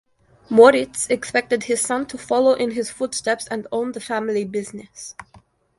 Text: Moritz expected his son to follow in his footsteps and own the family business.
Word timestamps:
Moritz 0.49 1.07
expected 1.11 1.65
his 1.65 1.79
son 1.79 2.07
to 2.07 2.17
follow 2.17 2.53
in 2.53 2.71
his 2.71 2.89
footsteps 2.89 3.47
and 3.51 3.67
own 3.71 3.91
the 3.91 3.99
family 4.01 4.43
business. 4.43 5.13